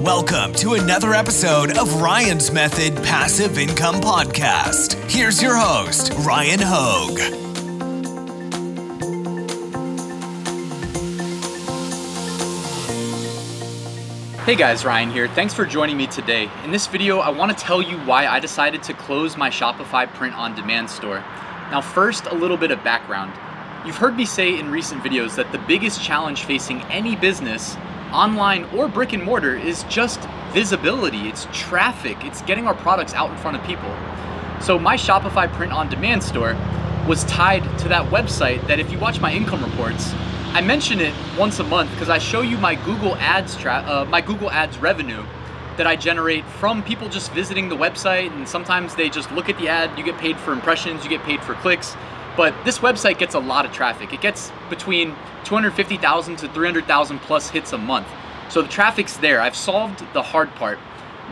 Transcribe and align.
Welcome 0.00 0.54
to 0.54 0.72
another 0.72 1.12
episode 1.12 1.76
of 1.76 2.00
Ryan's 2.00 2.50
Method 2.50 2.96
Passive 3.04 3.58
Income 3.58 3.96
Podcast. 3.96 4.94
Here's 5.10 5.42
your 5.42 5.54
host, 5.54 6.14
Ryan 6.20 6.58
Hogue. 6.62 7.18
Hey 14.46 14.56
guys, 14.56 14.86
Ryan 14.86 15.10
here. 15.10 15.28
Thanks 15.28 15.52
for 15.52 15.66
joining 15.66 15.98
me 15.98 16.06
today. 16.06 16.50
In 16.64 16.70
this 16.70 16.86
video, 16.86 17.18
I 17.18 17.28
want 17.28 17.56
to 17.56 17.62
tell 17.62 17.82
you 17.82 17.98
why 17.98 18.26
I 18.26 18.40
decided 18.40 18.82
to 18.84 18.94
close 18.94 19.36
my 19.36 19.50
Shopify 19.50 20.10
print 20.14 20.34
on 20.34 20.54
demand 20.54 20.88
store. 20.88 21.18
Now, 21.70 21.82
first, 21.82 22.24
a 22.24 22.34
little 22.34 22.56
bit 22.56 22.70
of 22.70 22.82
background. 22.82 23.34
You've 23.84 23.98
heard 23.98 24.16
me 24.16 24.24
say 24.24 24.58
in 24.58 24.70
recent 24.70 25.02
videos 25.02 25.34
that 25.36 25.52
the 25.52 25.58
biggest 25.58 26.02
challenge 26.02 26.44
facing 26.44 26.80
any 26.84 27.16
business, 27.16 27.76
online 28.12 28.64
or 28.76 28.88
brick 28.88 29.12
and 29.12 29.22
mortar, 29.22 29.56
is 29.56 29.84
just 29.84 30.20
visibility, 30.52 31.28
it's 31.28 31.46
traffic, 31.52 32.16
it's 32.24 32.42
getting 32.42 32.66
our 32.66 32.74
products 32.74 33.14
out 33.14 33.30
in 33.30 33.36
front 33.36 33.56
of 33.56 33.64
people. 33.64 33.90
So, 34.60 34.78
my 34.78 34.96
Shopify 34.96 35.50
print 35.52 35.72
on 35.72 35.88
demand 35.88 36.22
store 36.22 36.56
was 37.06 37.24
tied 37.24 37.62
to 37.78 37.88
that 37.88 38.10
website 38.10 38.66
that 38.66 38.78
if 38.78 38.90
you 38.92 38.98
watch 38.98 39.20
my 39.20 39.32
income 39.32 39.64
reports, 39.64 40.12
I 40.52 40.60
mention 40.60 41.00
it 41.00 41.14
once 41.38 41.60
a 41.60 41.64
month 41.64 41.90
because 41.92 42.10
I 42.10 42.18
show 42.18 42.42
you 42.42 42.58
my 42.58 42.74
Google 42.74 43.14
Ads 43.16 43.56
tra- 43.56 43.84
uh, 43.86 44.04
my 44.04 44.20
Google 44.20 44.50
Ads 44.50 44.78
revenue 44.78 45.24
that 45.76 45.86
I 45.86 45.96
generate 45.96 46.44
from 46.44 46.82
people 46.82 47.08
just 47.08 47.32
visiting 47.32 47.68
the 47.68 47.76
website 47.76 48.30
and 48.36 48.46
sometimes 48.46 48.94
they 48.96 49.08
just 49.08 49.30
look 49.32 49.48
at 49.48 49.56
the 49.58 49.68
ad, 49.68 49.96
you 49.96 50.04
get 50.04 50.18
paid 50.18 50.36
for 50.36 50.52
impressions, 50.52 51.04
you 51.04 51.08
get 51.08 51.22
paid 51.22 51.42
for 51.42 51.54
clicks. 51.54 51.94
But 52.40 52.54
this 52.64 52.78
website 52.78 53.18
gets 53.18 53.34
a 53.34 53.38
lot 53.38 53.66
of 53.66 53.72
traffic. 53.72 54.14
It 54.14 54.22
gets 54.22 54.50
between 54.70 55.14
250,000 55.44 56.36
to 56.36 56.48
300,000 56.48 57.18
plus 57.18 57.50
hits 57.50 57.74
a 57.74 57.76
month. 57.76 58.06
So 58.48 58.62
the 58.62 58.68
traffic's 58.68 59.18
there. 59.18 59.42
I've 59.42 59.54
solved 59.54 60.02
the 60.14 60.22
hard 60.22 60.50
part. 60.54 60.78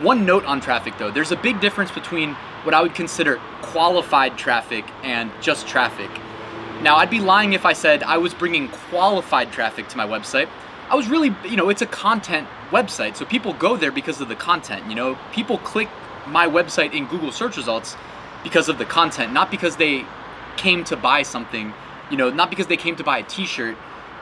One 0.03 0.23
note 0.23 0.45
on 0.45 0.61
traffic 0.61 0.99
though, 0.99 1.09
there's 1.09 1.31
a 1.31 1.35
big 1.35 1.59
difference 1.61 1.89
between 1.89 2.35
what 2.61 2.75
I 2.75 2.83
would 2.83 2.93
consider 2.93 3.41
qualified 3.63 4.37
traffic 4.37 4.85
and 5.01 5.31
just 5.41 5.67
traffic. 5.67 6.11
Now, 6.83 6.97
I'd 6.97 7.09
be 7.09 7.21
lying 7.21 7.53
if 7.53 7.65
I 7.65 7.73
said 7.73 8.03
I 8.03 8.19
was 8.19 8.35
bringing 8.35 8.67
qualified 8.67 9.51
traffic 9.51 9.87
to 9.87 9.97
my 9.97 10.05
website. 10.05 10.47
I 10.91 10.95
was 10.95 11.09
really, 11.09 11.35
you 11.43 11.57
know, 11.57 11.69
it's 11.69 11.81
a 11.81 11.87
content 11.87 12.47
website, 12.69 13.15
so 13.15 13.25
people 13.25 13.53
go 13.53 13.77
there 13.77 13.91
because 13.91 14.21
of 14.21 14.29
the 14.29 14.35
content. 14.35 14.85
You 14.87 14.93
know, 14.93 15.17
people 15.31 15.57
click 15.57 15.89
my 16.27 16.45
website 16.45 16.93
in 16.93 17.07
Google 17.07 17.31
search 17.31 17.57
results 17.57 17.97
because 18.43 18.69
of 18.69 18.77
the 18.77 18.85
content, 18.85 19.33
not 19.33 19.49
because 19.49 19.75
they 19.75 20.05
came 20.59 20.83
to 20.83 20.95
buy 20.95 21.23
something, 21.23 21.73
you 22.11 22.17
know, 22.17 22.29
not 22.29 22.49
because 22.49 22.67
they 22.67 22.77
came 22.77 22.95
to 22.97 23.03
buy 23.03 23.19
a 23.19 23.23
t 23.23 23.45
shirt 23.45 23.75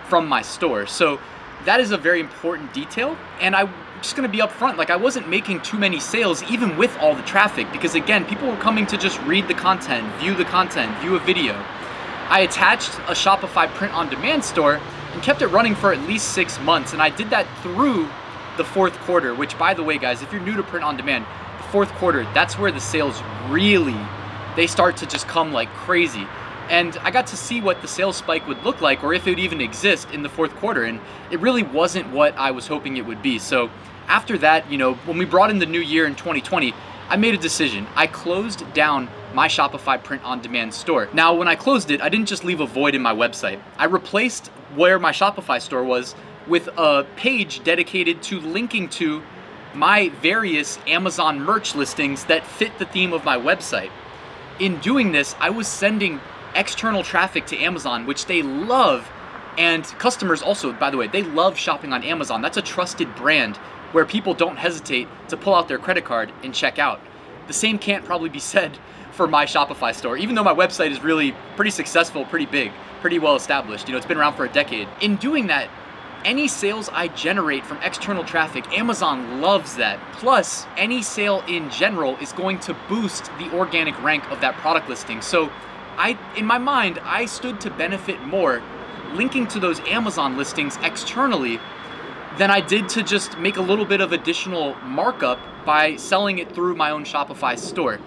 from 0.08 0.28
my 0.28 0.42
store. 0.42 0.86
So 0.86 1.20
that 1.66 1.80
is 1.80 1.92
a 1.92 1.98
very 1.98 2.22
important 2.22 2.74
detail. 2.74 3.18
And 3.42 3.56
I'm 3.56 3.74
just 4.02 4.16
gonna 4.16 4.30
be 4.30 4.38
upfront, 4.38 4.78
like 4.78 4.90
I 4.90 4.96
wasn't 4.96 5.28
making 5.28 5.62
too 5.62 5.78
many 5.78 6.00
sales 6.00 6.44
even 6.44 6.78
with 6.78 6.96
all 7.00 7.16
the 7.16 7.24
traffic 7.24 7.70
because 7.72 7.96
again, 7.96 8.24
people 8.26 8.48
were 8.48 8.58
coming 8.58 8.86
to 8.88 8.98
just 8.98 9.20
read 9.24 9.48
the 9.48 9.56
content, 9.56 10.06
view 10.22 10.36
the 10.36 10.46
content, 10.46 10.96
view 11.00 11.16
a 11.16 11.20
video. 11.20 11.54
I 12.30 12.42
attached 12.42 12.94
a 13.08 13.14
Shopify 13.14 13.68
print 13.74 13.94
on 13.94 14.10
demand 14.10 14.44
store 14.44 14.80
and 15.14 15.24
kept 15.24 15.42
it 15.42 15.48
running 15.48 15.76
for 15.76 15.92
at 15.92 16.00
least 16.08 16.34
six 16.34 16.60
months. 16.62 16.94
And 16.94 17.02
I 17.02 17.10
did 17.10 17.30
that 17.32 17.48
through 17.64 18.08
the 18.58 18.64
fourth 18.64 18.94
quarter, 19.00 19.34
which 19.34 19.58
by 19.58 19.74
the 19.74 19.84
way, 19.84 19.98
guys, 19.98 20.22
if 20.22 20.32
you're 20.32 20.42
new 20.42 20.56
to 20.56 20.64
print 20.64 20.84
on 20.84 20.98
demand, 20.98 21.26
the 21.58 21.64
fourth 21.70 21.92
quarter, 21.94 22.24
that's 22.34 22.58
where 22.60 22.72
the 22.72 22.80
sales 22.80 23.22
really, 23.50 23.98
they 24.58 24.68
start 24.68 24.98
to 24.98 25.06
just 25.06 25.28
come 25.28 25.54
like 25.54 25.70
crazy. 25.70 26.28
And 26.70 26.98
I 26.98 27.12
got 27.12 27.28
to 27.28 27.38
see 27.38 27.62
what 27.62 27.82
the 27.82 27.88
sales 27.88 28.18
spike 28.18 28.46
would 28.48 28.62
look 28.64 28.82
like 28.82 29.04
or 29.04 29.14
if 29.14 29.26
it 29.26 29.30
would 29.30 29.40
even 29.40 29.62
exist 29.62 30.12
in 30.12 30.24
the 30.24 30.30
fourth 30.30 30.54
quarter. 30.56 30.84
And 30.84 31.00
it 31.32 31.40
really 31.40 31.64
wasn't 31.64 32.10
what 32.10 32.36
I 32.36 32.52
was 32.52 32.68
hoping 32.68 32.98
it 32.98 33.06
would 33.06 33.22
be. 33.22 33.40
So 33.40 33.70
after 34.08 34.38
that, 34.40 34.70
you 34.70 34.78
know, 34.78 34.96
when 35.06 35.18
we 35.18 35.26
brought 35.26 35.52
in 35.52 35.60
the 35.60 35.66
new 35.66 35.80
year 35.80 36.06
in 36.06 36.16
2020, 36.16 36.74
I 37.08 37.16
made 37.16 37.36
a 37.36 37.38
decision. 37.38 37.88
I 37.96 38.08
closed 38.08 38.74
down 38.74 39.08
my 39.34 39.48
Shopify 39.48 40.04
print 40.04 40.24
on 40.26 40.42
demand 40.42 40.74
store. 40.74 41.08
Now, 41.14 41.34
when 41.34 41.48
I 41.48 41.56
closed 41.56 41.92
it, 41.92 42.02
I 42.02 42.10
didn't 42.10 42.28
just 42.28 42.44
leave 42.44 42.60
a 42.60 42.66
void 42.66 42.96
in 42.96 43.02
my 43.02 43.14
website. 43.14 43.62
I 43.78 43.86
replaced 43.86 44.48
where 44.76 45.00
my 45.00 45.12
Shopify 45.12 45.62
store 45.62 45.84
was 45.84 46.16
with 46.48 46.67
a 46.78 47.06
page 47.16 47.64
dedicated 47.64 48.22
to 48.23 48.42
linking 48.42 48.90
to 48.90 49.22
my 49.73 50.10
various 50.22 50.80
Amazon 50.88 51.40
merch 51.40 51.76
listings 51.76 52.26
that 52.26 52.46
fit 52.46 52.78
the 52.80 52.86
theme 52.86 53.14
of 53.14 53.23
my 53.23 53.38
website. 53.38 53.92
In 54.60 54.80
doing 54.80 55.12
this, 55.12 55.36
I 55.40 55.52
was 55.52 55.68
sending 55.68 56.20
external 56.56 57.04
traffic 57.04 57.45
to 57.48 57.58
Amazon, 57.58 58.08
which 58.08 58.26
they 58.26 58.42
love. 58.42 59.08
And 59.56 59.84
customers 60.00 60.42
also, 60.42 60.73
by 60.73 60.90
the 60.90 60.98
way, 60.98 61.08
they 61.08 61.22
love 61.22 61.58
shopping 61.58 61.94
on 61.94 62.04
Amazon. 62.04 62.42
That's 62.42 62.58
a 62.58 62.62
trusted 62.64 63.14
brand 63.16 63.58
where 63.92 64.06
people 64.06 64.34
don't 64.34 64.58
hesitate 64.58 65.08
to 65.30 65.38
pull 65.38 65.54
out 65.54 65.67
their 65.67 65.78
credit 65.78 66.06
card 66.06 66.32
and 66.44 66.54
check 66.56 66.80
out. 66.80 67.00
The 67.46 67.54
same 67.54 67.78
can't 67.78 68.04
probably 68.04 68.30
be 68.30 68.40
said 68.40 68.78
for 69.12 69.28
my 69.28 69.46
Shopify 69.46 69.94
store, 69.94 70.17
even 70.17 70.36
though 70.36 70.44
my 70.44 70.54
website 70.54 70.92
is 70.92 71.02
really 71.02 71.36
pretty 71.56 71.72
successful, 71.72 72.26
pretty 72.26 72.46
big, 72.48 72.72
pretty 73.02 73.20
well 73.20 73.36
established. 73.36 73.88
You 73.88 73.94
know, 73.94 73.98
it's 73.98 74.08
been 74.08 74.17
around 74.17 74.36
for 74.36 74.46
a 74.46 74.50
decade. 74.50 74.88
In 75.02 75.17
doing 75.17 75.48
that, 75.48 75.70
any 76.27 76.49
sales 76.49 76.89
I 76.92 77.08
generate 77.08 77.65
from 77.65 77.77
external 77.77 78.26
traffic, 78.26 78.77
Amazon 78.77 79.39
loves 79.39 79.77
that. 79.77 79.98
Plus, 80.11 80.67
any 80.76 81.02
sale 81.02 81.42
in 81.48 81.70
general 81.70 82.17
is 82.17 82.33
going 82.33 82.60
to 82.60 82.76
boost 82.89 83.32
the 83.39 83.49
organic 83.58 83.99
rank 84.04 84.30
of 84.30 84.42
that 84.42 84.55
product 84.55 84.89
listing. 84.89 85.21
So, 85.21 85.49
I 85.98 86.20
in 86.36 86.45
my 86.45 86.58
mind, 86.58 86.99
I 87.02 87.26
stood 87.26 87.61
to 87.61 87.71
benefit 87.71 88.21
more 88.23 88.61
linking 89.14 89.48
to 89.48 89.60
those 89.60 89.80
Amazon 89.87 90.36
listings 90.36 90.77
externally 90.83 91.61
than 92.37 92.52
I 92.52 92.60
did 92.60 92.89
to 92.89 93.04
just 93.04 93.37
make 93.37 93.55
a 93.55 93.61
little 93.61 93.86
bit 93.86 94.02
of 94.02 94.11
additional 94.11 94.76
markup 94.83 95.39
by 95.66 95.95
selling 95.95 96.39
it 96.39 96.54
through 96.54 96.76
my 96.76 96.92
own 96.92 97.05
Shopify 97.05 97.58
store. 97.58 97.99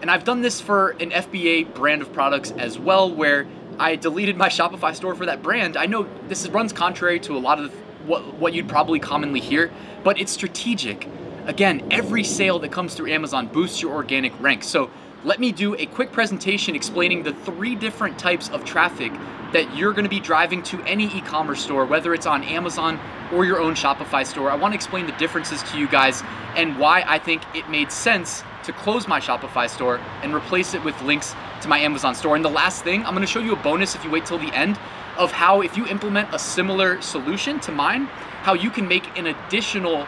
And 0.00 0.10
I've 0.10 0.24
done 0.24 0.40
this 0.40 0.62
for 0.62 0.90
an 0.92 1.10
FBA 1.10 1.74
brand 1.74 2.00
of 2.00 2.10
products 2.12 2.52
as 2.52 2.78
well, 2.78 3.14
where 3.14 3.46
I 3.78 3.96
deleted 3.96 4.36
my 4.36 4.48
Shopify 4.48 4.94
store 4.94 5.14
for 5.14 5.26
that 5.26 5.42
brand. 5.42 5.76
I 5.76 5.86
know 5.86 6.08
this 6.28 6.46
runs 6.48 6.72
contrary 6.72 7.20
to 7.20 7.36
a 7.36 7.38
lot 7.38 7.58
of 7.58 7.72
what, 8.06 8.34
what 8.34 8.54
you'd 8.54 8.68
probably 8.68 9.00
commonly 9.00 9.40
hear, 9.40 9.70
but 10.04 10.18
it's 10.20 10.32
strategic. 10.32 11.08
Again, 11.46 11.86
every 11.90 12.24
sale 12.24 12.58
that 12.60 12.72
comes 12.72 12.94
through 12.94 13.10
Amazon 13.12 13.48
boosts 13.48 13.82
your 13.82 13.94
organic 13.94 14.38
rank. 14.40 14.64
So 14.64 14.90
let 15.26 15.40
me 15.40 15.50
do 15.50 15.74
a 15.74 15.86
quick 15.86 16.12
presentation 16.12 16.76
explaining 16.76 17.24
the 17.24 17.32
three 17.32 17.74
different 17.74 18.16
types 18.16 18.48
of 18.50 18.64
traffic 18.64 19.12
that 19.52 19.76
you're 19.76 19.92
to 19.92 20.08
be 20.08 20.20
driving 20.20 20.62
to 20.62 20.80
any 20.82 21.06
e-commerce 21.06 21.60
store, 21.60 21.84
whether 21.84 22.14
it's 22.14 22.26
on 22.26 22.44
Amazon 22.44 23.00
or 23.32 23.44
your 23.44 23.60
own 23.60 23.74
Shopify 23.74 24.24
store. 24.24 24.52
I 24.52 24.54
want 24.54 24.70
to 24.70 24.76
explain 24.76 25.04
the 25.04 25.12
differences 25.14 25.64
to 25.64 25.78
you 25.78 25.88
guys 25.88 26.22
and 26.54 26.78
why 26.78 27.02
I 27.08 27.18
think 27.18 27.42
it 27.56 27.68
made 27.68 27.90
sense 27.90 28.44
to 28.62 28.72
close 28.72 29.08
my 29.08 29.18
Shopify 29.18 29.68
store 29.68 29.98
and 30.22 30.32
replace 30.32 30.74
it 30.74 30.84
with 30.84 31.00
links 31.02 31.34
to 31.62 31.66
my 31.66 31.80
Amazon 31.80 32.14
store. 32.14 32.36
And 32.36 32.44
the 32.44 32.48
last 32.48 32.84
thing, 32.84 33.04
I'm 33.04 33.16
to 33.16 33.26
show 33.26 33.40
you 33.40 33.52
a 33.52 33.56
bonus 33.56 33.96
if 33.96 34.04
you 34.04 34.10
wait 34.12 34.26
till 34.26 34.38
the 34.38 34.54
end 34.54 34.78
of 35.16 35.32
how 35.32 35.60
if 35.60 35.76
you 35.76 35.88
implement 35.88 36.32
a 36.32 36.38
similar 36.38 37.02
solution 37.02 37.58
to 37.60 37.72
mine, 37.72 38.04
how 38.42 38.54
you 38.54 38.70
can 38.70 38.86
make 38.86 39.18
an 39.18 39.26
additional 39.26 40.06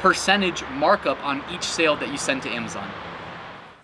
percentage 0.00 0.64
markup 0.72 1.24
on 1.24 1.40
each 1.52 1.62
sale 1.62 1.94
that 1.98 2.10
you 2.10 2.18
send 2.18 2.42
to 2.42 2.48
Amazon. 2.48 2.90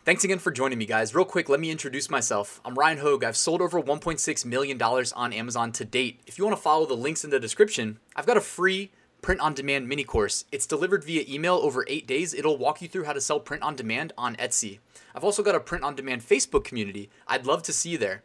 Thanks 0.04 0.24
again 0.24 0.40
for 0.40 0.50
joining 0.50 0.78
me, 0.78 0.84
guys. 0.84 1.14
Real 1.14 1.24
quick, 1.24 1.48
let 1.48 1.60
me 1.60 1.70
introduce 1.70 2.10
myself. 2.10 2.60
I'm 2.64 2.74
Ryan 2.74 2.98
Hogue. 2.98 3.22
I've 3.22 3.36
sold 3.36 3.62
over 3.62 3.80
$1.6 3.80 4.44
million 4.44 4.82
on 4.82 5.32
Amazon 5.32 5.70
to 5.70 5.84
date. 5.84 6.20
If 6.26 6.38
you 6.38 6.44
want 6.44 6.56
to 6.56 6.60
follow 6.60 6.86
the 6.86 6.94
links 6.94 7.22
in 7.22 7.30
the 7.30 7.38
description, 7.38 8.00
I've 8.16 8.26
got 8.26 8.36
a 8.36 8.40
free 8.40 8.90
print 9.20 9.40
on 9.40 9.54
demand 9.54 9.88
mini 9.88 10.02
course. 10.02 10.44
It's 10.50 10.66
delivered 10.66 11.04
via 11.04 11.24
email 11.28 11.54
over 11.54 11.84
eight 11.86 12.08
days. 12.08 12.34
It'll 12.34 12.58
walk 12.58 12.82
you 12.82 12.88
through 12.88 13.04
how 13.04 13.12
to 13.12 13.20
sell 13.20 13.38
print 13.38 13.62
on 13.62 13.76
demand 13.76 14.12
on 14.18 14.34
Etsy. 14.36 14.80
I've 15.14 15.22
also 15.22 15.40
got 15.40 15.54
a 15.54 15.60
print 15.60 15.84
on 15.84 15.94
demand 15.94 16.22
Facebook 16.22 16.64
community. 16.64 17.08
I'd 17.28 17.46
love 17.46 17.62
to 17.62 17.72
see 17.72 17.90
you 17.90 17.98
there. 17.98 18.24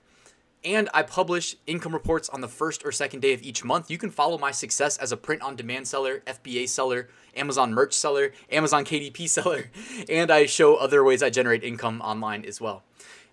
And 0.67 0.89
I 0.93 1.01
publish 1.01 1.55
income 1.65 1.93
reports 1.93 2.27
on 2.27 2.41
the 2.41 2.47
first 2.49 2.83
or 2.83 2.91
second 2.91 3.21
day 3.21 3.31
of 3.31 3.41
each 3.41 3.63
month. 3.63 3.89
You 3.89 3.97
can 3.97 4.11
follow 4.11 4.37
my 4.37 4.51
success 4.51 4.97
as 4.97 5.13
a 5.13 5.17
print 5.17 5.41
on 5.41 5.55
demand 5.55 5.87
seller, 5.87 6.21
FBA 6.27 6.67
seller, 6.67 7.07
Amazon 7.37 7.73
merch 7.73 7.93
seller, 7.93 8.33
Amazon 8.51 8.83
KDP 8.83 9.29
seller, 9.29 9.71
and 10.09 10.29
I 10.29 10.45
show 10.45 10.75
other 10.75 11.05
ways 11.05 11.23
I 11.23 11.29
generate 11.29 11.63
income 11.63 12.01
online 12.01 12.43
as 12.43 12.59
well. 12.59 12.83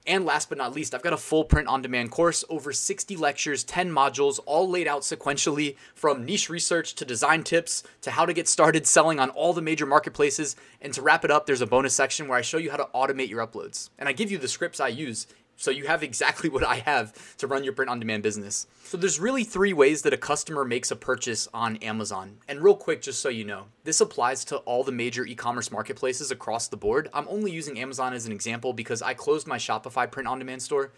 And 0.06 0.24
last 0.24 0.48
but 0.48 0.58
not 0.58 0.74
least, 0.74 0.94
I've 0.94 1.02
got 1.02 1.12
a 1.12 1.16
full 1.16 1.42
print 1.42 1.66
on 1.66 1.82
demand 1.82 2.12
course, 2.12 2.44
over 2.48 2.72
60 2.72 3.16
lectures, 3.16 3.64
10 3.64 3.90
modules, 3.90 4.38
all 4.46 4.68
laid 4.68 4.86
out 4.86 5.02
sequentially 5.02 5.76
from 5.94 6.24
niche 6.24 6.48
research 6.48 6.94
to 6.96 7.04
design 7.04 7.42
tips 7.42 7.82
to 8.02 8.12
how 8.12 8.26
to 8.26 8.32
get 8.32 8.46
started 8.46 8.86
selling 8.86 9.18
on 9.18 9.30
all 9.30 9.52
the 9.52 9.62
major 9.62 9.86
marketplaces. 9.86 10.54
And 10.80 10.92
to 10.92 11.02
wrap 11.02 11.24
it 11.24 11.32
up, 11.32 11.46
there's 11.46 11.62
a 11.62 11.66
bonus 11.66 11.94
section 11.94 12.28
where 12.28 12.38
I 12.38 12.42
show 12.42 12.58
you 12.58 12.70
how 12.70 12.76
to 12.76 12.88
automate 12.94 13.30
your 13.30 13.44
uploads. 13.44 13.88
And 13.98 14.08
I 14.08 14.12
give 14.12 14.30
you 14.30 14.38
the 14.38 14.46
scripts 14.46 14.78
I 14.78 14.88
use 14.88 15.26
so 15.56 15.70
you 15.70 15.86
have 15.86 16.02
exactly 16.02 16.50
what 16.54 16.64
I 16.64 16.76
have 16.76 17.36
to 17.38 17.46
run 17.46 17.64
your 17.64 17.72
print 17.72 17.90
on 17.90 18.00
demand 18.00 18.22
business. 18.22 18.66
So 18.84 18.96
there's 18.96 19.20
really 19.20 19.44
three 19.44 19.72
ways 19.72 20.02
that 20.02 20.12
a 20.12 20.18
customer 20.18 20.64
makes 20.64 20.90
a 20.90 20.96
purchase 20.96 21.48
on 21.54 21.76
Amazon. 21.76 22.38
And 22.48 22.60
real 22.60 22.76
quick, 22.76 23.02
just 23.02 23.20
so 23.20 23.28
you 23.28 23.44
know, 23.44 23.66
this 23.84 24.00
applies 24.00 24.44
to 24.46 24.58
all 24.58 24.84
the 24.84 24.92
major 24.92 25.24
e-commerce 25.24 25.70
marketplaces 25.70 26.30
across 26.30 26.68
the 26.68 26.76
board. 26.76 27.08
I'm 27.12 27.28
only 27.28 27.50
using 27.50 27.78
Amazon 27.78 28.12
as 28.12 28.26
an 28.26 28.32
example 28.32 28.72
because 28.72 29.02
I 29.02 29.14
closed 29.14 29.46
my 29.46 29.58
Shopify 29.58 30.10
print 30.10 30.28
on 30.28 30.38
demand 30.38 30.62
store 30.62 30.92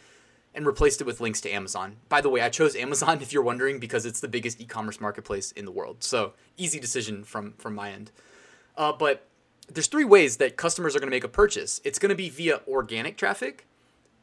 and 0.55 0.67
replaced 0.67 1.03
it 1.03 1.05
with 1.05 1.21
links 1.21 1.41
to 1.43 1.51
Amazon. 1.51 1.97
By 2.09 2.23
the 2.23 2.31
way, 2.31 2.41
I 2.41 2.49
chose 2.49 2.75
Amazon 2.75 3.19
if 3.23 3.33
you're 3.33 3.43
wondering 3.43 3.79
because 3.79 4.07
it's 4.07 4.21
the 4.21 4.29
biggest 4.29 4.61
e-commerce 4.61 5.01
marketplace 5.01 5.53
in 5.53 5.67
the 5.67 5.71
world. 5.71 6.03
So, 6.03 6.33
easy 6.57 6.81
decision 6.81 7.23
from 7.25 7.53
from 7.59 7.75
my 7.75 7.91
end. 7.91 8.11
Uh, 8.77 8.93
but 8.93 9.27
there's 9.73 9.87
three 9.87 10.05
ways 10.05 10.39
that 10.39 10.57
customers 10.57 10.95
are 10.95 11.01
going 11.01 11.11
to 11.11 11.15
make 11.15 11.25
a 11.25 11.29
purchase. 11.29 11.81
It's 11.85 11.99
going 11.99 12.11
to 12.11 12.17
be 12.17 12.29
via 12.29 12.61
organic 12.69 13.17
traffic, 13.17 13.67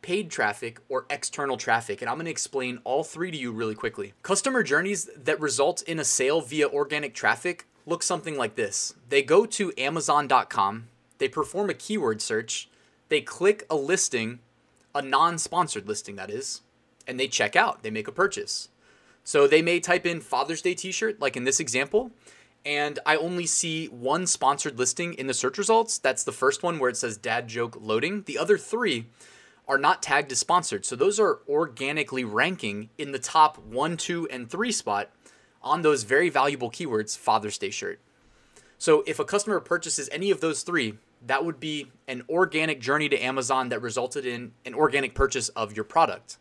paid 0.03 0.29
traffic, 0.29 0.79
or 0.87 1.07
external 1.09 1.57
traffic. 1.57 2.01
And 2.01 2.09
I'm 2.09 2.17
going 2.17 2.25
to 2.25 2.31
explain 2.31 2.79
all 2.83 3.03
three 3.03 3.31
to 3.31 3.37
you 3.37 3.51
really 3.51 3.73
quickly. 3.73 4.13
Customer 4.21 4.61
journeys 4.61 5.09
that 5.17 5.39
result 5.39 5.81
in 5.83 5.97
a 5.97 6.03
sale 6.03 6.41
via 6.41 6.67
organic 6.67 7.15
traffic 7.15 7.65
look 7.87 8.03
something 8.03 8.37
like 8.37 8.55
this. 8.55 8.93
They 9.09 9.23
go 9.23 9.45
to 9.47 9.73
Amazon.com, 9.77 10.87
they 11.17 11.27
perform 11.27 11.69
a 11.69 11.73
keyword 11.73 12.21
search, 12.21 12.69
they 13.09 13.21
click 13.21 13.65
a 13.69 13.75
listing, 13.75 14.39
a 14.93 15.01
non 15.01 15.37
sponsored 15.37 15.87
listing, 15.87 16.15
that 16.17 16.29
is, 16.29 16.61
and 17.07 17.19
they 17.19 17.27
check 17.27 17.55
out. 17.55 17.81
They 17.81 17.91
make 17.91 18.07
a 18.07 18.11
purchase. 18.11 18.69
So 19.23 19.47
they 19.47 19.61
may 19.61 19.79
type 19.79 20.05
in 20.05 20.19
Father's 20.19 20.61
Day 20.61 20.75
t 20.75 20.91
shirt, 20.91 21.19
like 21.19 21.37
in 21.37 21.45
this 21.45 21.59
example, 21.59 22.11
and 22.65 22.99
I 23.05 23.15
only 23.15 23.45
see 23.45 23.87
one 23.87 24.27
sponsored 24.27 24.77
listing 24.77 25.13
in 25.13 25.27
the 25.27 25.33
search 25.33 25.57
results. 25.57 25.97
That's 25.97 26.23
the 26.23 26.31
first 26.31 26.63
one 26.63 26.79
where 26.79 26.89
it 26.89 26.97
says 26.97 27.17
dad 27.17 27.47
joke 27.47 27.77
loading. 27.79 28.23
The 28.23 28.37
other 28.37 28.57
three 28.57 29.07
are 29.67 29.77
not 29.77 30.03
tagged 30.03 30.31
as 30.31 30.39
sponsored. 30.39 30.85
So 30.85 30.95
those 30.95 31.19
are 31.19 31.39
organically 31.47 32.23
ranking 32.23 32.89
in 32.97 33.11
the 33.11 33.19
top 33.19 33.57
one, 33.57 33.97
two, 33.97 34.27
and 34.29 34.49
three 34.49 34.71
spot 34.71 35.09
on 35.61 35.81
those 35.81 36.03
very 36.03 36.29
valuable 36.29 36.69
keywords 36.69 37.17
Father's 37.17 37.57
Day 37.57 37.69
shirt. 37.69 37.99
So 38.77 39.03
if 39.07 39.19
a 39.19 39.25
customer 39.25 39.59
purchases 39.59 40.09
any 40.11 40.29
of 40.29 40.41
those 40.41 40.63
three, 40.63 40.97
that 41.25 41.45
would 41.45 41.59
be 41.59 41.89
an 42.07 42.23
organic 42.29 42.81
journey 42.81 43.07
to 43.07 43.17
Amazon 43.17 43.69
that 43.69 43.81
resulted 43.81 44.25
in 44.25 44.51
an 44.65 44.73
organic 44.73 45.15
purchase 45.15 45.47
of 45.49 45.73
your 45.75 45.85
product. 45.85 46.37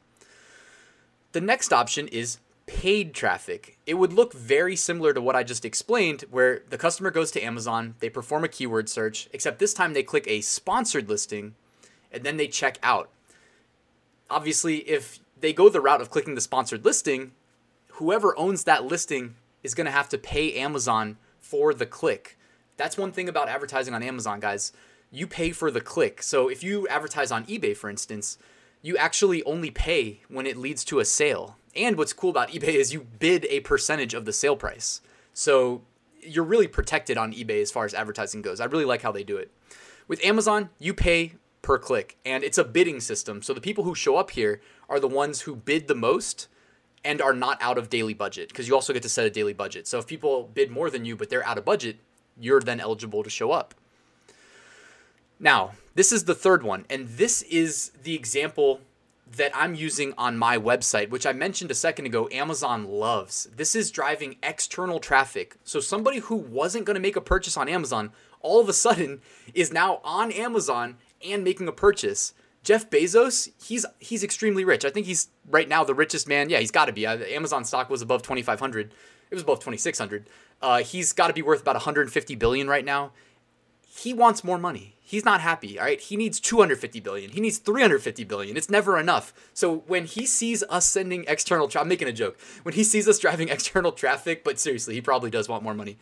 The 1.30 1.40
next 1.40 1.72
option 1.72 2.08
is 2.08 2.38
paid 2.66 3.14
traffic. 3.14 3.78
It 3.86 3.94
would 3.94 4.12
look 4.12 4.32
very 4.32 4.74
similar 4.74 5.12
to 5.14 5.20
what 5.20 5.36
I 5.36 5.44
just 5.44 5.64
explained, 5.64 6.24
where 6.30 6.62
the 6.68 6.78
customer 6.78 7.10
goes 7.10 7.30
to 7.32 7.40
Amazon, 7.40 7.94
they 8.00 8.08
perform 8.08 8.44
a 8.44 8.48
keyword 8.48 8.88
search, 8.88 9.28
except 9.32 9.58
this 9.58 9.74
time 9.74 9.92
they 9.92 10.02
click 10.02 10.24
a 10.26 10.40
sponsored 10.40 11.08
listing 11.08 11.54
and 12.12 12.22
then 12.24 12.36
they 12.36 12.46
check 12.46 12.78
out. 12.82 13.10
Obviously, 14.30 14.78
if 14.88 15.20
they 15.40 15.52
go 15.52 15.68
the 15.68 15.80
route 15.80 16.00
of 16.00 16.10
clicking 16.10 16.34
the 16.34 16.40
sponsored 16.40 16.84
listing, 16.84 17.32
whoever 17.92 18.38
owns 18.38 18.64
that 18.64 18.84
listing 18.84 19.34
is 19.62 19.74
going 19.74 19.86
to 19.86 19.90
have 19.90 20.08
to 20.10 20.18
pay 20.18 20.54
Amazon 20.54 21.16
for 21.38 21.74
the 21.74 21.86
click. 21.86 22.38
That's 22.76 22.96
one 22.96 23.12
thing 23.12 23.28
about 23.28 23.48
advertising 23.48 23.94
on 23.94 24.02
Amazon, 24.02 24.40
guys. 24.40 24.72
You 25.10 25.26
pay 25.26 25.50
for 25.50 25.70
the 25.70 25.80
click. 25.80 26.22
So 26.22 26.48
if 26.48 26.62
you 26.62 26.88
advertise 26.88 27.30
on 27.30 27.44
eBay, 27.44 27.76
for 27.76 27.90
instance, 27.90 28.38
you 28.80 28.96
actually 28.96 29.42
only 29.44 29.70
pay 29.70 30.20
when 30.28 30.46
it 30.46 30.56
leads 30.56 30.84
to 30.86 30.98
a 30.98 31.04
sale. 31.04 31.56
And 31.76 31.96
what's 31.96 32.12
cool 32.12 32.30
about 32.30 32.50
eBay 32.50 32.74
is 32.74 32.92
you 32.92 33.06
bid 33.18 33.46
a 33.50 33.60
percentage 33.60 34.14
of 34.14 34.24
the 34.24 34.32
sale 34.32 34.56
price. 34.56 35.00
So 35.34 35.82
you're 36.20 36.44
really 36.44 36.66
protected 36.66 37.18
on 37.18 37.32
eBay 37.32 37.60
as 37.62 37.70
far 37.70 37.84
as 37.84 37.94
advertising 37.94 38.42
goes. 38.42 38.60
I 38.60 38.64
really 38.64 38.84
like 38.84 39.02
how 39.02 39.12
they 39.12 39.24
do 39.24 39.36
it. 39.36 39.50
With 40.08 40.24
Amazon, 40.24 40.70
you 40.78 40.94
pay 40.94 41.34
per 41.62 41.78
click 41.78 42.16
and 42.26 42.44
it's 42.44 42.58
a 42.58 42.64
bidding 42.64 43.00
system. 43.00 43.40
So 43.40 43.54
the 43.54 43.60
people 43.60 43.84
who 43.84 43.94
show 43.94 44.16
up 44.16 44.32
here 44.32 44.60
are 44.88 45.00
the 45.00 45.08
ones 45.08 45.42
who 45.42 45.56
bid 45.56 45.88
the 45.88 45.94
most 45.94 46.48
and 47.04 47.22
are 47.22 47.32
not 47.32 47.58
out 47.60 47.78
of 47.78 47.88
daily 47.88 48.14
budget 48.14 48.48
because 48.48 48.68
you 48.68 48.74
also 48.74 48.92
get 48.92 49.02
to 49.02 49.08
set 49.08 49.26
a 49.26 49.30
daily 49.30 49.52
budget. 49.52 49.86
So 49.86 49.98
if 49.98 50.06
people 50.06 50.50
bid 50.52 50.70
more 50.70 50.90
than 50.90 51.04
you 51.04 51.16
but 51.16 51.30
they're 51.30 51.46
out 51.46 51.58
of 51.58 51.64
budget, 51.64 51.96
you're 52.38 52.60
then 52.60 52.80
eligible 52.80 53.22
to 53.22 53.30
show 53.30 53.52
up. 53.52 53.74
Now, 55.38 55.72
this 55.94 56.12
is 56.12 56.24
the 56.24 56.36
third 56.36 56.62
one, 56.62 56.86
and 56.88 57.08
this 57.08 57.42
is 57.42 57.90
the 58.02 58.14
example 58.14 58.80
that 59.36 59.50
I'm 59.54 59.74
using 59.74 60.14
on 60.16 60.38
my 60.38 60.56
website, 60.56 61.10
which 61.10 61.26
I 61.26 61.32
mentioned 61.32 61.70
a 61.70 61.74
second 61.74 62.06
ago, 62.06 62.28
Amazon 62.30 62.84
loves. 62.84 63.48
This 63.56 63.74
is 63.74 63.90
driving 63.90 64.36
external 64.42 65.00
traffic. 65.00 65.56
So 65.64 65.80
somebody 65.80 66.18
who 66.18 66.36
wasn't 66.36 66.84
going 66.84 66.94
to 66.94 67.00
make 67.00 67.16
a 67.16 67.20
purchase 67.20 67.56
on 67.56 67.68
Amazon 67.68 68.12
all 68.40 68.60
of 68.60 68.68
a 68.68 68.72
sudden 68.72 69.20
is 69.54 69.72
now 69.72 70.00
on 70.04 70.32
Amazon 70.32 70.96
and 71.24 71.44
making 71.44 71.68
a 71.68 71.72
purchase. 71.72 72.34
Jeff 72.62 72.88
Bezos, 72.90 73.50
he's 73.62 73.84
he's 73.98 74.22
extremely 74.22 74.64
rich. 74.64 74.84
I 74.84 74.90
think 74.90 75.06
he's 75.06 75.28
right 75.48 75.68
now 75.68 75.82
the 75.84 75.94
richest 75.94 76.28
man. 76.28 76.48
Yeah, 76.48 76.58
he's 76.58 76.70
got 76.70 76.84
to 76.86 76.92
be. 76.92 77.06
Uh, 77.06 77.18
Amazon 77.18 77.64
stock 77.64 77.90
was 77.90 78.02
above 78.02 78.22
2500. 78.22 78.92
It 79.30 79.34
was 79.34 79.42
above 79.42 79.60
2600. 79.60 80.28
Uh, 80.60 80.78
he's 80.82 81.12
got 81.12 81.28
to 81.28 81.32
be 81.32 81.42
worth 81.42 81.60
about 81.62 81.74
150 81.74 82.34
billion 82.36 82.68
right 82.68 82.84
now. 82.84 83.12
He 83.88 84.14
wants 84.14 84.44
more 84.44 84.58
money 84.58 84.92
he's 85.12 85.26
not 85.26 85.42
happy 85.42 85.78
all 85.78 85.84
right 85.84 86.00
he 86.00 86.16
needs 86.16 86.40
250 86.40 86.98
billion 87.00 87.30
he 87.30 87.40
needs 87.40 87.58
350 87.58 88.24
billion 88.24 88.56
it's 88.56 88.70
never 88.70 88.98
enough 88.98 89.34
so 89.52 89.80
when 89.86 90.06
he 90.06 90.24
sees 90.24 90.64
us 90.70 90.86
sending 90.86 91.22
external 91.28 91.68
tra- 91.68 91.82
i'm 91.82 91.88
making 91.88 92.08
a 92.08 92.12
joke 92.12 92.38
when 92.62 92.74
he 92.74 92.82
sees 92.82 93.06
us 93.06 93.18
driving 93.24 93.50
external 93.50 93.92
traffic 93.92 94.42
but 94.42 94.58
seriously 94.58 94.94
he 94.94 95.02
probably 95.02 95.28
does 95.28 95.50
want 95.50 95.62
more 95.62 95.74
money 95.74 95.98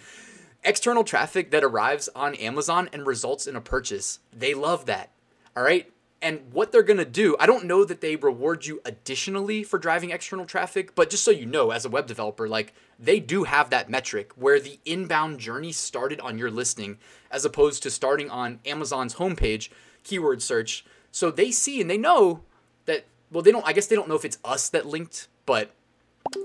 external 0.65 1.05
traffic 1.05 1.51
that 1.51 1.65
arrives 1.65 2.09
on 2.15 2.35
amazon 2.37 2.89
and 2.93 3.07
results 3.07 3.47
in 3.47 3.57
a 3.57 3.61
purchase. 3.61 4.21
They 4.33 4.55
love 4.55 4.87
that 4.87 5.11
all 5.57 5.63
right? 5.63 5.91
And 6.23 6.53
what 6.53 6.71
they're 6.71 6.83
going 6.83 6.99
to 6.99 7.05
do 7.07 7.35
i 7.41 7.47
don't 7.47 7.65
know 7.65 7.83
that 7.83 8.03
they 8.03 8.15
reward 8.15 8.67
you 8.67 8.81
additionally 8.85 9.63
for 9.63 9.79
driving 9.79 10.11
external 10.11 10.45
traffic 10.45 10.95
but 10.95 11.09
just 11.09 11.25
so 11.25 11.31
you 11.31 11.47
know 11.47 11.71
as 11.71 11.87
a 11.87 11.89
web 11.89 12.07
developer 12.07 12.47
like 12.47 12.75
they 12.99 13.21
do 13.21 13.45
have 13.45 13.71
that 13.71 13.89
metric 13.89 14.33
where 14.37 14.61
the 14.61 14.79
inbound 14.85 15.41
journey 15.41 15.73
started 15.73 16.21
on 16.21 16.37
your 16.37 16.51
listing 16.51 16.99
as 17.31 17.47
opposed 17.47 17.83
to 17.83 17.91
starting 17.91 18.29
on 18.29 18.61
amazon's 18.67 19.15
homepage 19.15 19.71
keyword 20.05 20.43
search. 20.43 20.85
So 21.11 21.31
they 21.31 21.51
see 21.51 21.81
and 21.81 21.89
they 21.91 21.99
know 21.99 22.43
that 22.85 23.07
well 23.31 23.43
they 23.43 23.51
don't 23.51 23.67
i 23.67 23.73
guess 23.73 23.87
they 23.87 23.97
don't 23.97 24.09
know 24.09 24.15
if 24.15 24.25
it's 24.25 24.39
us 24.45 24.69
that 24.69 24.87
linked 24.87 25.29
but 25.47 25.71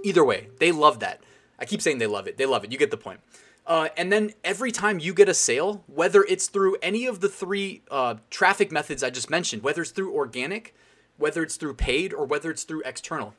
either 0.06 0.24
way 0.24 0.48
they 0.60 0.72
love 0.72 1.00
that. 1.02 1.22
I 1.60 1.66
keep 1.66 1.82
saying 1.82 2.00
they 2.00 2.08
love 2.08 2.28
it. 2.28 2.38
They 2.38 2.46
love 2.46 2.64
it. 2.64 2.72
You 2.72 2.78
get 2.78 2.92
the 2.92 2.98
point 2.98 3.20
uh, 3.68 3.90
and 3.98 4.12
then 4.12 4.34
every 4.44 4.72
time 4.72 5.00
you 5.00 5.14
get 5.14 5.28
a 5.28 5.34
sale, 5.34 5.84
whether 5.88 6.24
it's 6.24 6.48
through 6.48 6.78
any 6.82 7.06
of 7.06 7.20
the 7.20 7.30
three 7.30 7.82
uh, 7.90 8.16
traffic 8.30 8.72
methods 8.72 9.04
I 9.04 9.10
just 9.10 9.30
mentioned, 9.30 9.64
whether 9.64 9.82
it's 9.82 9.92
through 9.92 10.14
organic, 10.14 10.76
whether 11.18 11.42
it's 11.42 11.56
through 11.56 11.76
paid, 11.76 12.14
or 12.14 12.26
whether 12.26 12.52
it's 12.52 12.64
through 12.64 12.84
external, 12.86 13.34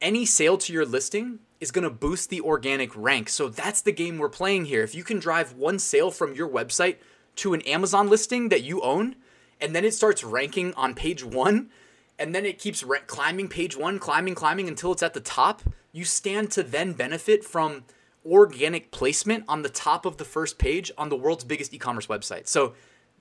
any 0.00 0.26
sale 0.26 0.58
to 0.58 0.72
your 0.72 0.84
listing 0.84 1.38
is 1.60 1.70
going 1.70 1.84
to 1.84 1.90
boost 1.90 2.30
the 2.30 2.40
organic 2.40 2.94
rank. 2.96 3.28
So 3.28 3.48
that's 3.48 3.80
the 3.80 3.92
game 3.92 4.18
we're 4.18 4.28
playing 4.28 4.66
here. 4.66 4.82
If 4.82 4.94
you 4.94 5.04
can 5.04 5.18
drive 5.18 5.54
one 5.54 5.78
sale 5.78 6.10
from 6.10 6.34
your 6.34 6.48
website 6.48 6.96
to 7.36 7.54
an 7.54 7.62
Amazon 7.62 8.10
listing 8.10 8.48
that 8.48 8.62
you 8.62 8.80
own, 8.82 9.16
and 9.60 9.74
then 9.74 9.84
it 9.84 9.94
starts 9.94 10.24
ranking 10.24 10.74
on 10.74 10.94
page 10.94 11.24
one, 11.24 11.70
and 12.18 12.34
then 12.34 12.44
it 12.44 12.58
keeps 12.58 12.82
ra- 12.82 12.98
climbing 13.06 13.48
page 13.48 13.76
one, 13.76 13.98
climbing, 13.98 14.34
climbing 14.34 14.68
until 14.68 14.92
it's 14.92 15.02
at 15.02 15.14
the 15.14 15.20
top, 15.20 15.62
you 15.92 16.04
stand 16.04 16.50
to 16.50 16.62
then 16.62 16.92
benefit 16.92 17.44
from 17.44 17.84
organic 18.26 18.90
placement 18.90 19.44
on 19.48 19.62
the 19.62 19.68
top 19.68 20.06
of 20.06 20.16
the 20.16 20.24
first 20.24 20.58
page 20.58 20.90
on 20.96 21.08
the 21.08 21.16
world's 21.16 21.44
biggest 21.44 21.74
e-commerce 21.74 22.06
website. 22.06 22.46
So 22.46 22.74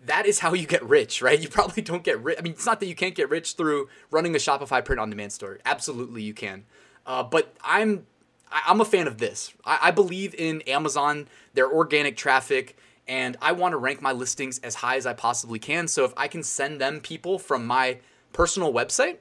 that 0.06 0.26
is 0.26 0.40
how 0.40 0.54
you 0.54 0.66
get 0.66 0.84
rich, 0.84 1.22
right? 1.22 1.40
You 1.42 1.50
probably 1.50 1.84
don't 1.84 2.04
get 2.04 2.22
rich. 2.24 2.38
I 2.40 2.42
mean, 2.42 2.54
it's 2.54 2.66
not 2.66 2.80
that 2.80 2.88
you 2.88 2.96
can't 2.96 3.16
get 3.16 3.30
rich 3.30 3.54
through 3.54 3.90
running 4.12 4.36
a 4.36 4.38
Shopify 4.38 4.84
print 4.84 5.00
on 5.00 5.10
demand 5.10 5.34
store. 5.34 5.60
Absolutely, 5.66 6.24
you 6.24 6.34
can. 6.34 6.66
Uh, 7.06 7.24
but 7.24 7.56
I'm 7.64 8.06
I'm 8.52 8.82
a 8.82 8.86
fan 8.86 9.08
of 9.08 9.18
this. 9.18 9.54
I, 9.66 9.80
I 9.84 9.92
believe 9.92 10.36
in 10.36 10.62
Amazon, 10.64 11.28
their 11.54 11.72
organic 11.72 12.16
traffic, 12.16 12.78
and 13.08 13.36
I 13.42 13.52
want 13.52 13.74
to 13.74 13.78
rank 13.78 14.02
my 14.02 14.12
listings 14.12 14.60
as 14.60 14.76
high 14.76 14.96
as 14.96 15.06
I 15.06 15.14
possibly 15.14 15.60
can. 15.60 15.88
So 15.88 16.06
if 16.06 16.14
I 16.16 16.28
can 16.28 16.44
send 16.44 16.80
them 16.80 17.00
people 17.00 17.40
from 17.40 17.66
my 17.66 18.00
personal 18.32 18.72
website 18.72 19.18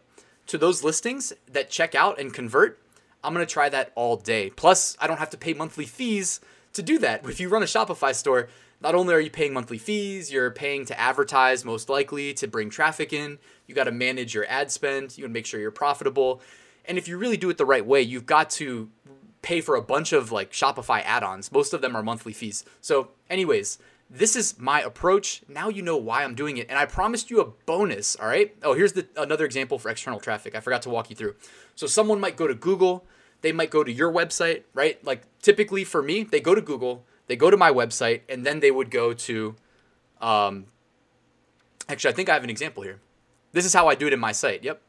to 0.46 0.58
those 0.58 0.84
listings 0.84 1.32
that 1.50 1.70
check 1.70 1.94
out 1.94 2.20
and 2.20 2.32
convert, 2.32 2.78
I'm 3.24 3.34
going 3.34 3.46
to 3.46 3.52
try 3.52 3.68
that 3.68 3.92
all 3.94 4.16
day. 4.16 4.50
Plus, 4.50 4.96
I 5.00 5.06
don't 5.06 5.18
have 5.18 5.30
to 5.30 5.36
pay 5.36 5.54
monthly 5.54 5.86
fees 5.86 6.40
to 6.72 6.82
do 6.82 6.98
that. 6.98 7.24
If 7.26 7.40
you 7.40 7.48
run 7.48 7.62
a 7.62 7.66
Shopify 7.66 8.14
store, 8.14 8.48
not 8.80 8.94
only 8.94 9.14
are 9.14 9.20
you 9.20 9.30
paying 9.30 9.52
monthly 9.52 9.78
fees, 9.78 10.32
you're 10.32 10.50
paying 10.50 10.84
to 10.86 10.98
advertise, 10.98 11.64
most 11.64 11.88
likely 11.88 12.34
to 12.34 12.48
bring 12.48 12.68
traffic 12.68 13.12
in. 13.12 13.38
You 13.66 13.74
got 13.74 13.84
to 13.84 13.92
manage 13.92 14.34
your 14.34 14.46
ad 14.48 14.72
spend. 14.72 15.16
You 15.16 15.22
got 15.22 15.28
to 15.28 15.32
make 15.32 15.46
sure 15.46 15.60
you're 15.60 15.70
profitable. 15.70 16.40
And 16.84 16.98
if 16.98 17.06
you 17.06 17.16
really 17.16 17.36
do 17.36 17.48
it 17.50 17.58
the 17.58 17.64
right 17.64 17.86
way, 17.86 18.02
you've 18.02 18.26
got 18.26 18.50
to 18.50 18.90
pay 19.40 19.60
for 19.60 19.76
a 19.76 19.82
bunch 19.82 20.12
of 20.12 20.32
like 20.32 20.52
Shopify 20.52 21.02
add-ons. 21.04 21.52
Most 21.52 21.72
of 21.72 21.80
them 21.80 21.94
are 21.94 22.02
monthly 22.02 22.32
fees. 22.32 22.64
So, 22.80 23.10
anyways, 23.30 23.78
this 24.14 24.36
is 24.36 24.58
my 24.58 24.82
approach. 24.82 25.42
Now 25.48 25.70
you 25.70 25.80
know 25.80 25.96
why 25.96 26.22
I'm 26.22 26.34
doing 26.34 26.58
it, 26.58 26.68
and 26.68 26.78
I 26.78 26.84
promised 26.84 27.30
you 27.30 27.40
a 27.40 27.46
bonus. 27.46 28.14
All 28.16 28.26
right. 28.26 28.54
Oh, 28.62 28.74
here's 28.74 28.92
the 28.92 29.08
another 29.16 29.46
example 29.46 29.78
for 29.78 29.88
external 29.88 30.20
traffic. 30.20 30.54
I 30.54 30.60
forgot 30.60 30.82
to 30.82 30.90
walk 30.90 31.08
you 31.08 31.16
through. 31.16 31.34
So 31.74 31.86
someone 31.86 32.20
might 32.20 32.36
go 32.36 32.46
to 32.46 32.54
Google. 32.54 33.06
They 33.40 33.52
might 33.52 33.70
go 33.70 33.82
to 33.82 33.90
your 33.90 34.12
website, 34.12 34.64
right? 34.74 35.02
Like 35.02 35.22
typically 35.40 35.82
for 35.82 36.02
me, 36.02 36.24
they 36.24 36.40
go 36.40 36.54
to 36.54 36.60
Google, 36.60 37.04
they 37.26 37.36
go 37.36 37.50
to 37.50 37.56
my 37.56 37.72
website, 37.72 38.20
and 38.28 38.44
then 38.44 38.60
they 38.60 38.70
would 38.70 38.90
go 38.90 39.14
to. 39.14 39.56
Um, 40.20 40.66
actually, 41.88 42.12
I 42.12 42.14
think 42.14 42.28
I 42.28 42.34
have 42.34 42.44
an 42.44 42.50
example 42.50 42.82
here. 42.82 43.00
This 43.52 43.64
is 43.64 43.72
how 43.72 43.88
I 43.88 43.94
do 43.94 44.06
it 44.06 44.12
in 44.12 44.20
my 44.20 44.32
site. 44.32 44.62
Yep. 44.62 44.80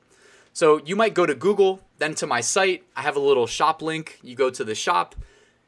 So 0.52 0.82
you 0.86 0.96
might 0.96 1.14
go 1.14 1.26
to 1.26 1.34
Google, 1.34 1.82
then 1.98 2.14
to 2.16 2.28
my 2.28 2.42
site. 2.42 2.84
I 2.96 3.02
have 3.02 3.16
a 3.16 3.20
little 3.20 3.48
shop 3.48 3.82
link. 3.82 4.20
You 4.22 4.36
go 4.36 4.50
to 4.50 4.64
the 4.64 4.76
shop, 4.76 5.16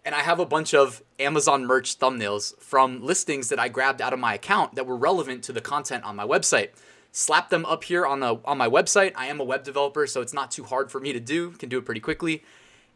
and 0.06 0.16
I 0.16 0.20
have 0.20 0.40
a 0.40 0.46
bunch 0.46 0.74
of 0.74 1.02
Amazon 1.20 1.66
merch 1.66 1.98
thumbnails 2.00 2.58
from 2.62 3.04
listings 3.04 3.50
that 3.50 3.60
I 3.60 3.68
grabbed 3.70 4.02
out 4.02 4.14
of 4.14 4.20
my 4.20 4.36
account 4.36 4.76
that 4.76 4.86
were 4.86 4.96
relevant 4.96 5.44
to 5.46 5.52
the 5.52 5.62
content 5.62 6.04
on 6.04 6.16
my 6.16 6.26
website. 6.26 6.70
Slap 7.12 7.50
them 7.50 7.66
up 7.66 7.84
here 7.86 8.06
on 8.06 8.20
the 8.20 8.40
on 8.46 8.58
my 8.58 8.70
website. 8.70 9.14
I 9.16 9.28
am 9.28 9.40
a 9.40 9.44
web 9.44 9.64
developer, 9.64 10.06
so 10.08 10.22
it's 10.22 10.34
not 10.34 10.52
too 10.52 10.64
hard 10.66 10.92
for 10.92 11.00
me 11.00 11.12
to 11.14 11.20
do. 11.20 11.52
Can 11.52 11.70
do 11.70 11.80
it 11.80 11.86
pretty 11.86 12.02
quickly. 12.02 12.44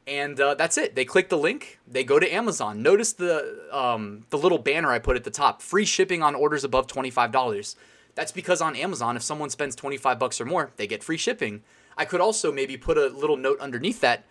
and 0.07 0.39
uh, 0.39 0.55
that's 0.55 0.77
it. 0.77 0.95
They 0.95 1.05
click 1.05 1.29
the 1.29 1.37
link, 1.37 1.79
they 1.87 2.03
go 2.03 2.19
to 2.19 2.33
Amazon. 2.33 2.81
Notice 2.81 3.13
the 3.13 3.67
um, 3.71 4.25
the 4.29 4.37
little 4.37 4.57
banner 4.57 4.91
I 4.91 4.99
put 4.99 5.15
at 5.15 5.23
the 5.23 5.31
top: 5.31 5.61
free 5.61 5.85
shipping 5.85 6.23
on 6.23 6.35
orders 6.35 6.63
above 6.63 6.87
twenty 6.87 7.11
five 7.11 7.31
dollars. 7.31 7.75
That's 8.15 8.31
because 8.31 8.59
on 8.59 8.75
Amazon, 8.75 9.15
if 9.15 9.23
someone 9.23 9.49
spends 9.49 9.75
twenty 9.75 9.97
five 9.97 10.19
bucks 10.19 10.41
or 10.41 10.45
more, 10.45 10.71
they 10.77 10.87
get 10.87 11.03
free 11.03 11.17
shipping. 11.17 11.61
I 11.95 12.05
could 12.05 12.21
also 12.21 12.51
maybe 12.51 12.77
put 12.77 12.97
a 12.97 13.07
little 13.07 13.37
note 13.37 13.59
underneath 13.59 14.01
that 14.01 14.25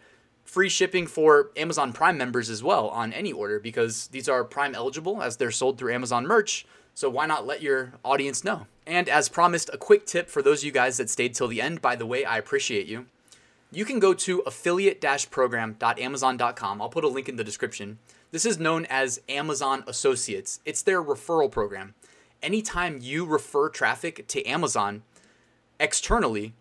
free 0.48 0.68
shipping 0.70 1.06
for 1.06 1.50
Amazon 1.58 1.92
Prime 1.92 2.16
members 2.16 2.48
as 2.48 2.62
well 2.62 2.88
on 2.88 3.12
any 3.12 3.30
order 3.30 3.60
because 3.60 4.06
these 4.08 4.30
are 4.30 4.42
Prime 4.44 4.74
eligible 4.74 5.22
as 5.22 5.36
they're 5.36 5.50
sold 5.50 5.76
through 5.76 5.92
Amazon 5.92 6.26
merch. 6.26 6.64
So 6.94 7.10
why 7.10 7.26
not 7.26 7.46
let 7.46 7.60
your 7.60 7.92
audience 8.02 8.42
know? 8.42 8.66
And 8.86 9.10
as 9.10 9.28
promised, 9.28 9.68
a 9.74 9.78
quick 9.78 10.06
tip 10.06 10.30
for 10.30 10.40
those 10.40 10.60
of 10.60 10.64
you 10.64 10.72
guys 10.72 10.96
that 10.96 11.10
stayed 11.10 11.34
till 11.34 11.48
the 11.48 11.60
end. 11.60 11.82
By 11.82 11.96
the 11.96 12.06
way, 12.06 12.24
I 12.24 12.38
appreciate 12.38 12.86
you. 12.86 13.04
You 13.70 13.84
can 13.84 13.98
go 13.98 14.14
to 14.14 14.38
affiliate-program.amazon.com. 14.46 16.80
I'll 16.80 16.88
put 16.88 17.04
a 17.04 17.08
link 17.08 17.28
in 17.28 17.36
the 17.36 17.44
description. 17.44 17.98
This 18.30 18.46
is 18.46 18.58
known 18.58 18.86
as 18.86 19.20
Amazon 19.28 19.84
Associates. 19.86 20.60
It's 20.64 20.80
their 20.80 21.02
referral 21.02 21.50
program. 21.50 21.92
Anytime 22.42 23.00
you 23.02 23.26
refer 23.26 23.68
traffic 23.68 24.26
to 24.28 24.42
Amazon 24.46 25.02
externally, 25.78 26.54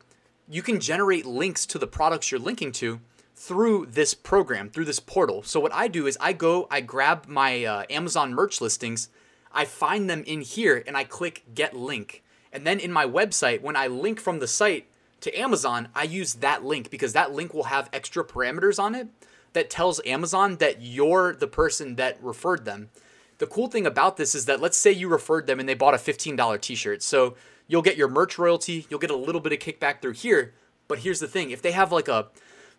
you 0.49 0.61
can 0.61 0.81
generate 0.81 1.25
links 1.25 1.65
to 1.67 1.79
the 1.79 1.87
products 1.87 2.31
you're 2.31 2.41
linking 2.41 2.73
to 2.73 2.99
through 3.39 3.85
this 3.85 4.15
program, 4.15 4.67
through 4.67 4.85
this 4.85 4.99
portal. 4.99 5.43
So 5.43 5.59
what 5.59 5.71
I 5.71 5.87
do 5.87 6.07
is 6.07 6.17
I 6.19 6.33
go, 6.33 6.67
I 6.71 6.81
grab 6.81 7.27
my 7.27 7.63
uh, 7.63 7.83
Amazon 7.87 8.33
merch 8.33 8.59
listings, 8.59 9.09
I 9.53 9.63
find 9.63 10.09
them 10.09 10.23
in 10.25 10.41
here, 10.41 10.83
and 10.87 10.97
I 10.97 11.03
click 11.03 11.43
Get 11.53 11.75
Link. 11.75 12.23
And 12.51 12.65
then 12.65 12.79
in 12.79 12.91
my 12.91 13.05
website, 13.05 13.61
when 13.61 13.75
I 13.75 13.85
link 13.85 14.19
from 14.19 14.39
the 14.39 14.47
site 14.47 14.87
to 15.21 15.39
Amazon, 15.39 15.89
I 15.93 16.03
use 16.03 16.33
that 16.35 16.65
link 16.65 16.89
because 16.89 17.13
that 17.13 17.31
link 17.31 17.53
will 17.53 17.65
have 17.65 17.91
extra 17.93 18.25
parameters 18.25 18.79
on 18.79 18.95
it 18.95 19.07
that 19.53 19.69
tells 19.69 20.01
Amazon 20.03 20.57
that 20.57 20.81
you're 20.81 21.35
the 21.35 21.47
person 21.47 21.95
that 21.95 22.21
referred 22.23 22.65
them. 22.65 22.89
The 23.37 23.47
cool 23.47 23.67
thing 23.67 23.85
about 23.85 24.17
this 24.17 24.33
is 24.33 24.45
that 24.45 24.61
let's 24.61 24.77
say 24.77 24.91
you 24.91 25.07
referred 25.07 25.45
them 25.45 25.59
and 25.59 25.69
they 25.69 25.75
bought 25.75 25.93
a 25.93 25.97
$15 25.97 26.59
t-shirt. 26.59 27.03
So 27.03 27.35
you'll 27.67 27.83
get 27.83 27.97
your 27.97 28.07
merch 28.07 28.39
royalty, 28.39 28.87
you'll 28.89 28.99
get 28.99 29.11
a 29.11 29.15
little 29.15 29.41
bit 29.41 29.53
of 29.53 29.59
kickback 29.59 30.01
through 30.01 30.13
here. 30.13 30.55
But 30.87 30.99
here's 30.99 31.19
the 31.19 31.27
thing, 31.27 31.51
if 31.51 31.61
they 31.61 31.73
have 31.73 31.91
like 31.91 32.07
a 32.07 32.29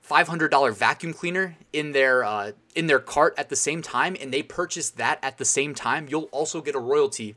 $500 0.06 0.74
vacuum 0.74 1.12
cleaner 1.12 1.56
in 1.72 1.92
their 1.92 2.24
uh, 2.24 2.52
in 2.74 2.86
their 2.86 2.98
cart 2.98 3.34
at 3.36 3.48
the 3.48 3.56
same 3.56 3.82
time 3.82 4.16
and 4.20 4.32
they 4.32 4.42
purchase 4.42 4.90
that 4.90 5.18
at 5.22 5.38
the 5.38 5.44
same 5.44 5.74
time, 5.74 6.06
you'll 6.08 6.28
also 6.32 6.60
get 6.60 6.74
a 6.74 6.78
royalty 6.78 7.36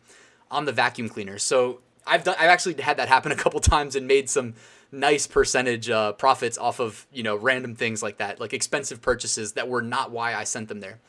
on 0.50 0.66
the 0.66 0.72
vacuum 0.72 1.10
cleaner. 1.10 1.38
So 1.38 1.80
I've 2.06 2.24
done 2.24 2.36
I've 2.40 2.50
actually 2.50 2.82
had 2.82 2.98
that 2.98 3.08
happen 3.08 3.32
a 3.32 3.36
couple 3.36 3.60
times 3.62 3.96
and 3.96 4.08
made 4.08 4.30
some 4.30 4.56
nice 4.92 5.28
percentage 5.28 5.90
uh, 5.90 6.14
profits 6.14 6.58
off 6.58 6.80
of 6.80 7.08
you 7.12 7.24
know 7.24 7.36
random 7.36 7.76
things 7.76 8.04
like 8.04 8.18
that, 8.18 8.40
like 8.40 8.54
expensive 8.54 9.02
purchases 9.02 9.54
that 9.54 9.68
were 9.68 9.82
not 9.82 10.12
why 10.12 10.34
I 10.34 10.44
sent 10.44 10.68
them 10.68 10.80
there. 10.80 11.00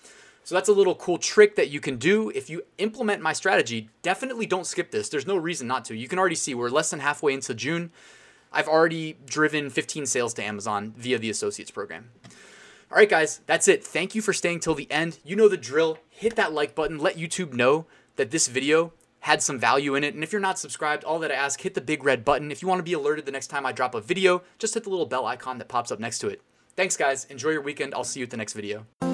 So 0.44 0.56
that's 0.56 0.68
a 0.68 0.72
little 0.72 0.96
cool 0.96 1.18
trick 1.18 1.54
that 1.54 1.70
you 1.70 1.78
can 1.78 1.98
do 1.98 2.30
if 2.30 2.50
you 2.50 2.62
implement 2.78 3.22
my 3.22 3.32
strategy. 3.32 3.90
Definitely 4.02 4.46
don't 4.46 4.66
skip 4.66 4.90
this. 4.90 5.08
There's 5.08 5.26
no 5.26 5.36
reason 5.36 5.68
not 5.68 5.84
to. 5.86 5.96
You 5.96 6.08
can 6.08 6.18
already 6.18 6.34
see 6.34 6.52
we're 6.54 6.68
less 6.68 6.90
than 6.90 6.98
halfway 6.98 7.32
into 7.32 7.54
June. 7.54 7.92
I've 8.52 8.68
already 8.68 9.16
driven 9.26 9.70
15 9.70 10.06
sales 10.06 10.34
to 10.34 10.44
Amazon 10.44 10.94
via 10.96 11.18
the 11.18 11.30
Associates 11.30 11.70
program. 11.70 12.10
All 12.90 12.98
right, 12.98 13.08
guys, 13.08 13.40
that's 13.46 13.68
it. 13.68 13.82
Thank 13.82 14.14
you 14.14 14.20
for 14.20 14.32
staying 14.32 14.60
till 14.60 14.74
the 14.74 14.90
end. 14.90 15.18
You 15.24 15.34
know 15.34 15.48
the 15.48 15.56
drill. 15.56 15.98
Hit 16.10 16.36
that 16.36 16.52
like 16.52 16.74
button. 16.74 16.98
Let 16.98 17.16
YouTube 17.16 17.54
know 17.54 17.86
that 18.16 18.30
this 18.30 18.48
video 18.48 18.92
had 19.20 19.42
some 19.42 19.58
value 19.58 19.94
in 19.94 20.04
it. 20.04 20.14
And 20.14 20.22
if 20.22 20.32
you're 20.32 20.40
not 20.40 20.58
subscribed, 20.58 21.04
all 21.04 21.18
that 21.20 21.30
I 21.30 21.34
ask, 21.34 21.60
hit 21.60 21.74
the 21.74 21.80
big 21.80 22.04
red 22.04 22.24
button. 22.24 22.50
If 22.50 22.60
you 22.60 22.68
want 22.68 22.80
to 22.80 22.84
be 22.84 22.92
alerted 22.92 23.24
the 23.24 23.32
next 23.32 23.46
time 23.46 23.64
I 23.64 23.72
drop 23.72 23.94
a 23.94 24.00
video, 24.00 24.42
just 24.58 24.74
hit 24.74 24.84
the 24.84 24.90
little 24.90 25.06
bell 25.06 25.26
icon 25.26 25.58
that 25.58 25.68
pops 25.68 25.90
up 25.90 26.00
next 26.00 26.18
to 26.18 26.28
it. 26.28 26.42
Thanks, 26.76 26.96
guys. 26.96 27.24
Enjoy 27.26 27.50
your 27.50 27.62
weekend. 27.62 27.94
I'll 27.94 28.04
see 28.04 28.20
you 28.20 28.24
at 28.24 28.30
the 28.30 28.36
next 28.36 28.52
video. 28.52 29.11